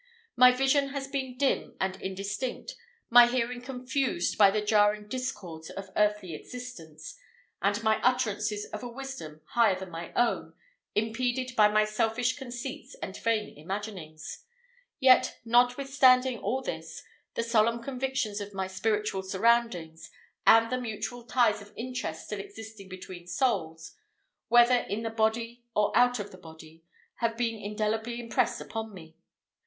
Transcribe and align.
My 0.35 0.51
vision 0.51 0.87
has 0.93 1.07
been 1.07 1.37
dim 1.37 1.77
and 1.79 1.95
indistinct, 2.01 2.75
my 3.11 3.27
hearing 3.27 3.61
confused 3.61 4.35
by 4.35 4.49
the 4.49 4.59
jarring 4.63 5.07
discords 5.07 5.69
of 5.69 5.91
earthly 5.95 6.33
existence, 6.33 7.19
and 7.61 7.83
my 7.83 8.01
utterances 8.01 8.65
of 8.65 8.81
a 8.81 8.87
wisdom, 8.87 9.41
higher 9.49 9.77
than 9.77 9.91
my 9.91 10.11
own, 10.13 10.55
impeded 10.95 11.55
by 11.55 11.67
my 11.67 11.85
selfish 11.85 12.35
conceits 12.35 12.95
and 12.95 13.15
vain 13.17 13.55
imaginings. 13.55 14.43
Yet, 14.99 15.37
notwithstanding 15.45 16.39
all 16.39 16.63
this, 16.63 17.03
the 17.35 17.43
solemn 17.43 17.79
convictions 17.83 18.41
of 18.41 18.55
my 18.55 18.65
spiritual 18.65 19.21
surroundings, 19.21 20.09
and 20.47 20.71
the 20.71 20.81
mutual 20.81 21.23
ties 21.25 21.61
of 21.61 21.73
interest 21.75 22.25
still 22.25 22.39
existing 22.39 22.89
between 22.89 23.27
souls, 23.27 23.95
"whether 24.47 24.77
in 24.77 25.03
the 25.03 25.11
body 25.11 25.63
or 25.75 25.95
out 25.95 26.17
of 26.17 26.31
the 26.31 26.39
body," 26.39 26.83
have 27.17 27.37
been 27.37 27.59
indelibly 27.61 28.19
impressed 28.19 28.59
upon 28.59 28.95
me. 28.95 29.15